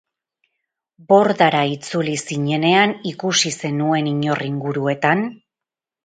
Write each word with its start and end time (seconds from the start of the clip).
Bordara 1.11 1.59
itzuli 1.73 2.15
zinenean 2.21 2.93
ikusi 3.09 3.51
zenuen 3.65 4.09
inor 4.13 4.41
inguruetan? 4.47 5.23